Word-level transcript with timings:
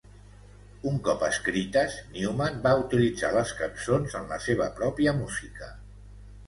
Un 0.91 0.95
cop 1.07 1.25
escrites, 1.27 1.97
Newman 2.15 2.57
va 2.65 2.73
utilitzar 2.85 3.33
les 3.39 3.55
cançons 3.61 4.19
en 4.23 4.29
la 4.35 4.43
seva 4.49 4.73
pròpia 4.83 5.19
música. 5.25 5.71